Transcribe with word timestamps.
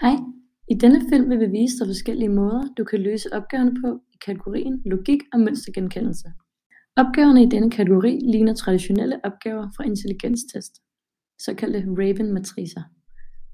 Hej, 0.00 0.16
i 0.70 0.74
denne 0.74 1.00
film 1.08 1.30
vil 1.30 1.40
vi 1.40 1.46
vise 1.46 1.78
dig 1.78 1.86
forskellige 1.86 2.28
måder, 2.28 2.62
du 2.78 2.84
kan 2.84 3.00
løse 3.00 3.32
opgaverne 3.32 3.80
på 3.80 4.00
i 4.14 4.16
kategorien 4.26 4.82
Logik 4.86 5.20
og 5.32 5.40
mønstergenkendelse. 5.40 6.28
Opgaverne 6.96 7.42
i 7.42 7.46
denne 7.46 7.70
kategori 7.70 8.20
ligner 8.32 8.54
traditionelle 8.54 9.20
opgaver 9.24 9.68
fra 9.76 9.84
intelligenstest, 9.84 10.72
såkaldte 11.38 11.78
Raven-matricer. 11.78 12.82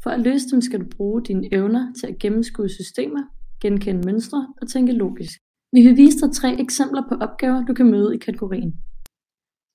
For 0.02 0.10
at 0.10 0.20
løse 0.20 0.48
dem 0.50 0.60
skal 0.60 0.80
du 0.80 0.86
bruge 0.96 1.22
dine 1.22 1.54
evner 1.54 1.92
til 2.00 2.06
at 2.06 2.18
gennemskue 2.18 2.68
systemer, 2.68 3.22
genkende 3.60 4.02
mønstre 4.06 4.54
og 4.62 4.68
tænke 4.68 4.92
logisk. 4.92 5.38
Vi 5.72 5.80
vil 5.82 5.96
vise 5.96 6.18
dig 6.20 6.32
tre 6.32 6.60
eksempler 6.60 7.02
på 7.08 7.14
opgaver, 7.14 7.64
du 7.64 7.74
kan 7.74 7.90
møde 7.90 8.14
i 8.14 8.18
kategorien. 8.18 8.72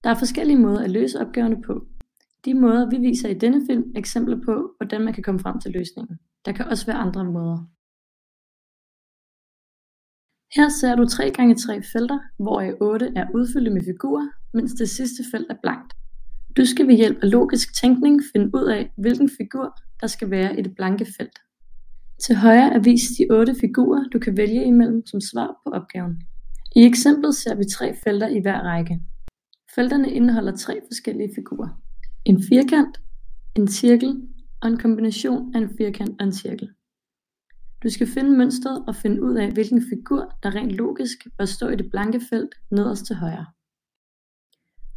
Der 0.03 0.09
er 0.09 0.15
forskellige 0.15 0.59
måder 0.59 0.83
at 0.83 0.91
løse 0.91 1.19
opgaverne 1.19 1.61
på. 1.61 1.87
De 2.45 2.53
måder, 2.53 2.89
vi 2.89 2.97
viser 2.97 3.29
i 3.29 3.33
denne 3.33 3.61
film, 3.69 3.91
er 3.95 3.99
eksempler 3.99 4.39
på, 4.45 4.71
hvordan 4.77 5.01
man 5.01 5.13
kan 5.13 5.23
komme 5.23 5.39
frem 5.39 5.59
til 5.59 5.71
løsningen. 5.71 6.17
Der 6.47 6.53
kan 6.53 6.67
også 6.67 6.85
være 6.85 6.95
andre 6.95 7.25
måder. 7.25 7.57
Her 10.55 10.69
ser 10.79 10.95
du 10.95 11.03
3x3 11.03 11.69
felter, 11.93 12.19
hvoraf 12.43 12.73
8 12.81 13.13
er 13.15 13.25
udfyldt 13.35 13.73
med 13.73 13.81
figurer, 13.81 14.27
mens 14.53 14.71
det 14.73 14.89
sidste 14.89 15.23
felt 15.31 15.47
er 15.49 15.57
blankt. 15.63 15.93
Du 16.57 16.65
skal 16.65 16.87
ved 16.87 16.95
hjælp 16.95 17.17
af 17.23 17.31
logisk 17.31 17.67
tænkning 17.81 18.21
finde 18.31 18.51
ud 18.53 18.65
af, 18.77 18.91
hvilken 18.97 19.29
figur 19.37 19.77
der 20.01 20.07
skal 20.07 20.29
være 20.31 20.59
i 20.59 20.61
det 20.61 20.75
blanke 20.75 21.05
felt. 21.17 21.37
Til 22.23 22.35
højre 22.35 22.73
er 22.73 22.79
vist 22.79 23.11
de 23.17 23.27
8 23.31 23.55
figurer, 23.61 24.03
du 24.13 24.19
kan 24.19 24.37
vælge 24.37 24.65
imellem 24.65 25.05
som 25.05 25.21
svar 25.21 25.49
på 25.63 25.71
opgaven. 25.71 26.21
I 26.75 26.81
eksemplet 26.85 27.35
ser 27.35 27.55
vi 27.55 27.63
tre 27.65 27.95
felter 28.03 28.27
i 28.27 28.39
hver 28.41 28.59
række. 28.61 28.99
Felterne 29.75 30.11
indeholder 30.11 30.55
tre 30.55 30.79
forskellige 30.89 31.31
figurer. 31.35 31.69
En 32.25 32.43
firkant, 32.49 33.01
en 33.55 33.67
cirkel 33.67 34.27
og 34.61 34.67
en 34.69 34.77
kombination 34.77 35.55
af 35.55 35.59
en 35.59 35.69
firkant 35.77 36.21
og 36.21 36.27
en 36.27 36.33
cirkel. 36.33 36.69
Du 37.83 37.89
skal 37.89 38.07
finde 38.07 38.37
mønstret 38.37 38.85
og 38.87 38.95
finde 38.95 39.23
ud 39.23 39.35
af, 39.35 39.51
hvilken 39.51 39.81
figur, 39.89 40.21
der 40.43 40.55
rent 40.55 40.71
logisk 40.71 41.17
bør 41.37 41.45
stå 41.45 41.69
i 41.69 41.75
det 41.75 41.89
blanke 41.91 42.21
felt 42.29 42.55
nederst 42.71 43.05
til 43.05 43.15
højre. 43.15 43.45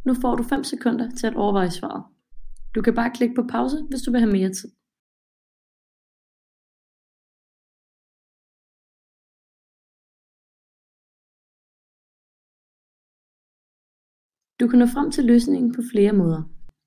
Nu 0.05 0.13
får 0.21 0.35
du 0.35 0.43
5 0.43 0.63
sekunder 0.63 1.09
til 1.09 1.27
at 1.27 1.35
overveje 1.35 1.71
svaret. 1.71 2.03
Du 2.75 2.81
kan 2.81 2.95
bare 2.95 3.11
klikke 3.17 3.35
på 3.35 3.43
pause, 3.49 3.77
hvis 3.89 4.01
du 4.01 4.11
vil 4.11 4.19
have 4.19 4.31
mere 4.31 4.53
tid. 4.53 4.71
Du 14.59 14.67
kan 14.67 14.79
nå 14.79 14.85
frem 14.85 15.11
til 15.11 15.23
løsningen 15.25 15.73
på 15.73 15.81
flere 15.91 16.13
måder. 16.13 16.41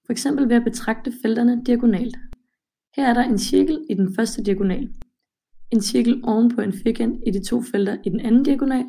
For 0.06 0.12
eksempel 0.12 0.48
ved 0.48 0.56
at 0.56 0.64
betragte 0.64 1.12
felterne 1.22 1.64
diagonalt. 1.64 2.16
Her 2.96 3.06
er 3.08 3.14
der 3.14 3.24
en 3.24 3.38
cirkel 3.38 3.86
i 3.90 3.94
den 3.94 4.14
første 4.14 4.42
diagonal, 4.42 4.94
en 5.70 5.82
cirkel 5.82 6.20
oven 6.24 6.54
på 6.54 6.60
en 6.60 6.72
firkant 6.72 7.22
i 7.26 7.30
de 7.30 7.44
to 7.44 7.62
felter 7.62 7.96
i 8.06 8.08
den 8.08 8.20
anden 8.20 8.44
diagonal, 8.44 8.84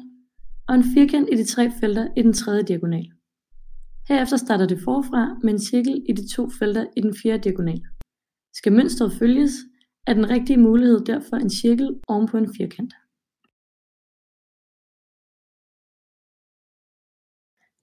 og 0.67 0.75
en 0.75 0.84
firkant 0.94 1.30
i 1.31 1.36
de 1.36 1.45
tre 1.45 1.72
felter 1.80 2.08
i 2.17 2.22
den 2.22 2.34
tredje 2.34 2.64
diagonal. 2.64 3.08
Herefter 4.08 4.38
starter 4.38 4.67
det 4.67 4.80
forfra 4.84 5.39
med 5.44 5.53
en 5.53 5.59
cirkel 5.59 6.06
i 6.09 6.14
de 6.14 6.28
to 6.36 6.50
felter 6.50 6.86
i 6.97 7.02
den 7.02 7.14
fjerde 7.22 7.44
diagonal. 7.44 7.81
Skal 8.53 8.73
mønstret 8.73 9.14
følges, 9.20 9.53
er 10.08 10.14
den 10.14 10.30
rigtige 10.30 10.58
mulighed 10.58 11.00
derfor 11.06 11.36
en 11.36 11.50
cirkel 11.50 12.00
oven 12.08 12.28
på 12.28 12.38
en 12.38 12.53
firkant. 12.58 12.94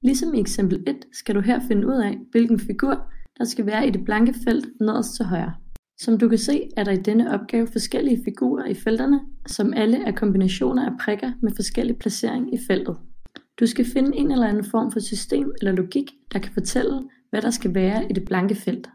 Ligesom 0.06 0.34
i 0.34 0.40
eksempel 0.40 0.84
1 0.86 1.04
skal 1.12 1.34
du 1.34 1.40
her 1.40 1.60
finde 1.68 1.86
ud 1.86 1.98
af, 2.08 2.18
hvilken 2.30 2.58
figur 2.58 2.94
der 3.38 3.44
skal 3.44 3.66
være 3.66 3.86
i 3.86 3.90
det 3.90 4.04
blanke 4.04 4.34
felt 4.44 4.66
nederst 4.80 5.14
til 5.16 5.24
højre. 5.24 5.61
Som 6.04 6.18
du 6.18 6.28
kan 6.28 6.38
se 6.38 6.68
er 6.76 6.84
der 6.84 6.92
i 6.92 7.02
denne 7.02 7.34
opgave 7.34 7.66
forskellige 7.66 8.24
figurer 8.24 8.64
i 8.66 8.74
felterne, 8.74 9.20
som 9.46 9.72
alle 9.74 10.04
er 10.06 10.12
kombinationer 10.12 10.90
af 10.90 10.98
prikker 11.00 11.32
med 11.42 11.52
forskellig 11.56 11.98
placering 11.98 12.54
i 12.54 12.58
feltet. 12.66 12.96
Du 13.60 13.66
skal 13.66 13.86
finde 13.92 14.16
en 14.16 14.32
eller 14.32 14.46
anden 14.46 14.64
form 14.64 14.92
for 14.92 15.00
system 15.00 15.52
eller 15.60 15.72
logik, 15.72 16.10
der 16.32 16.38
kan 16.38 16.52
fortælle, 16.52 17.10
hvad 17.30 17.42
der 17.42 17.50
skal 17.50 17.74
være 17.74 18.10
i 18.10 18.12
det 18.12 18.24
blanke 18.24 18.54
felt. 18.54 18.90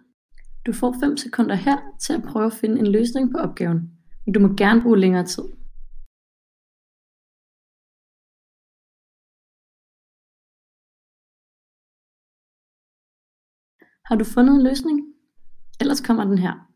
Du 0.65 0.73
får 0.73 0.95
5 0.99 1.17
sekunder 1.17 1.55
her 1.55 1.77
til 1.99 2.13
at 2.13 2.23
prøve 2.23 2.45
at 2.45 2.53
finde 2.53 2.79
en 2.79 2.87
løsning 2.87 3.31
på 3.31 3.37
opgaven, 3.37 3.79
men 4.25 4.33
du 4.33 4.39
må 4.39 4.47
gerne 4.57 4.81
bruge 4.81 4.99
længere 4.99 5.25
tid. 5.25 5.43
Har 14.05 14.15
du 14.15 14.23
fundet 14.23 14.55
en 14.55 14.63
løsning? 14.63 14.97
Ellers 15.81 16.01
kommer 16.01 16.23
den 16.23 16.37
her. 16.37 16.67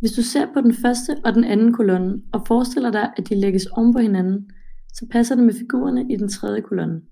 Hvis 0.00 0.12
du 0.12 0.22
ser 0.22 0.52
på 0.54 0.60
den 0.60 0.74
første 0.74 1.10
og 1.24 1.34
den 1.34 1.44
anden 1.44 1.72
kolonne 1.72 2.22
og 2.32 2.46
forestiller 2.46 2.90
dig, 2.90 3.12
at 3.16 3.28
de 3.28 3.40
lægges 3.40 3.66
oven 3.66 3.92
på 3.92 3.98
hinanden, 3.98 4.50
så 4.92 5.06
passer 5.10 5.34
det 5.34 5.44
med 5.44 5.54
figurerne 5.54 6.12
i 6.12 6.16
den 6.16 6.28
tredje 6.28 6.60
kolonne. 6.60 7.02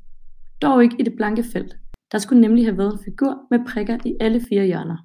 Dog 0.63 0.83
ikke 0.83 0.97
i 1.01 1.03
det 1.03 1.17
blanke 1.17 1.45
felt. 1.53 1.77
Der 2.13 2.19
skulle 2.19 2.41
nemlig 2.41 2.65
have 2.65 2.79
været 2.79 2.93
en 2.93 3.05
figur 3.05 3.47
med 3.51 3.67
prikker 3.69 3.99
i 4.05 4.17
alle 4.21 4.41
fire 4.49 4.67
hjørner. 4.67 4.99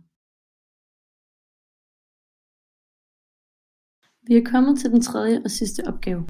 Vi 4.28 4.34
er 4.38 4.52
kommet 4.52 4.80
til 4.80 4.90
den 4.92 5.02
tredje 5.02 5.42
og 5.46 5.52
sidste 5.52 5.82
opgave. 5.88 6.28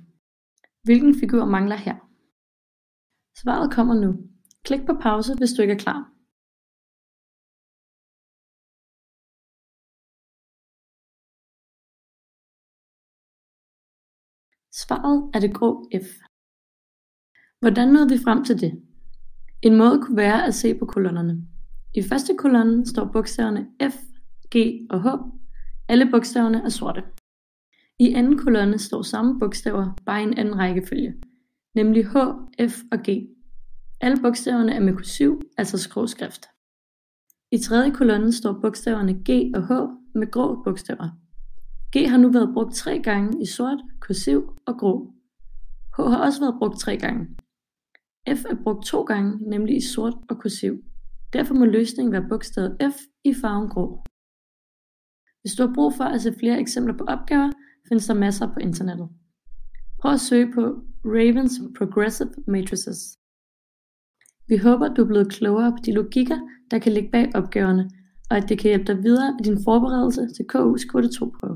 Hvilken 0.84 1.16
figur 1.20 1.46
mangler 1.46 1.76
her? 1.76 1.96
Svaret 3.42 3.74
kommer 3.74 3.96
nu. 4.04 4.10
Klik 4.64 4.86
på 4.86 4.94
pause, 5.02 5.36
hvis 5.38 5.54
du 5.54 5.62
ikke 5.62 5.74
er 5.74 5.78
klar. 5.78 6.19
Svaret 14.74 15.32
er 15.34 15.40
det 15.40 15.54
grå 15.54 15.90
F. 16.04 16.08
Hvordan 17.60 17.88
nåede 17.88 18.10
vi 18.10 18.18
frem 18.24 18.44
til 18.46 18.62
det? 18.62 18.82
En 19.62 19.78
måde 19.78 20.02
kunne 20.02 20.18
være 20.18 20.48
at 20.48 20.56
se 20.56 20.80
på 20.80 20.86
kolonnerne. 20.86 21.48
I 21.96 22.04
første 22.04 22.36
kolonne 22.38 22.86
står 22.86 23.06
bogstaverne 23.14 23.68
F, 23.92 23.96
G 24.56 24.88
og 24.90 25.02
H. 25.04 25.08
Alle 25.88 26.12
bogstaverne 26.12 26.62
er 26.64 26.70
sorte. 26.70 27.04
I 28.00 28.14
anden 28.14 28.38
kolonne 28.38 28.80
står 28.80 29.02
samme 29.02 29.40
bogstaver, 29.40 29.94
bare 30.06 30.22
i 30.22 30.24
en 30.24 30.38
anden 30.38 30.60
rækkefølge, 30.60 31.14
nemlig 31.76 32.08
H, 32.08 32.16
F 32.70 32.76
og 32.92 33.00
G. 33.10 33.10
Alle 34.02 34.22
bogstaverne 34.22 34.74
er 34.74 34.80
med 34.80 34.96
kursiv, 34.96 35.42
altså 35.58 35.78
skråskrift. 35.78 36.46
I 37.52 37.58
tredje 37.58 37.92
kolonne 37.92 38.32
står 38.32 38.60
bogstaverne 38.62 39.14
G 39.14 39.52
og 39.56 39.68
H 39.68 39.72
med 40.16 40.32
grå 40.32 40.64
bogstaver. 40.64 41.10
G 41.94 42.10
har 42.10 42.18
nu 42.18 42.32
været 42.32 42.54
brugt 42.54 42.76
tre 42.76 43.00
gange 43.00 43.42
i 43.42 43.46
sort, 43.46 43.80
kursiv 44.00 44.40
og 44.66 44.80
grå. 44.80 45.14
H 45.96 45.98
har 45.98 46.26
også 46.26 46.40
været 46.40 46.56
brugt 46.60 46.80
tre 46.80 46.98
gange. 46.98 47.28
F 48.38 48.46
er 48.46 48.56
brugt 48.64 48.86
to 48.86 49.04
gange, 49.04 49.50
nemlig 49.50 49.78
i 49.78 49.82
sort 49.82 50.14
og 50.30 50.38
kursiv. 50.42 50.84
Derfor 51.34 51.54
må 51.54 51.66
løsningen 51.66 52.12
være 52.12 52.30
bogstavet 52.30 52.78
F 52.94 52.98
i 53.24 53.34
farven 53.42 53.70
grå. 53.70 54.04
Hvis 55.42 55.54
du 55.56 55.68
har 55.68 55.74
brug 55.74 55.94
for 55.94 56.04
at 56.04 56.22
se 56.22 56.34
flere 56.40 56.60
eksempler 56.60 56.98
på 56.98 57.04
opgaver, 57.04 57.52
findes 57.88 58.08
der 58.08 58.14
masser 58.14 58.54
på 58.54 58.60
internettet. 58.60 59.10
Prøv 60.02 60.12
at 60.12 60.20
søge 60.20 60.54
på 60.54 60.64
Ravens 61.06 61.56
Progressive 61.78 62.34
Matrices. 62.48 63.02
Vi 64.48 64.58
håber, 64.58 64.94
du 64.94 65.02
er 65.04 65.08
blevet 65.08 65.32
klogere 65.32 65.72
på 65.72 65.82
de 65.86 65.92
logikker, 65.94 66.40
der 66.72 66.80
kan 66.80 66.92
ligge 66.92 67.12
bag 67.12 67.26
opgaverne, 67.36 67.90
og 68.30 68.38
at 68.38 68.50
det 68.50 68.60
kan 68.60 68.70
hjælpe 68.70 68.94
dig 68.94 69.04
videre 69.04 69.38
i 69.40 69.44
din 69.44 69.64
forberedelse 69.64 70.22
til 70.36 70.44
KU's 70.52 70.84
Kvote 70.90 71.10
2 71.20 71.34
prøve. 71.40 71.49